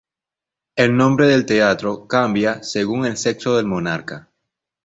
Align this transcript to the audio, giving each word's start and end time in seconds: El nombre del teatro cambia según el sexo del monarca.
El 0.75 0.97
nombre 0.97 1.27
del 1.27 1.45
teatro 1.45 2.07
cambia 2.07 2.63
según 2.63 3.05
el 3.05 3.17
sexo 3.17 3.55
del 3.57 3.67
monarca. 3.67 4.27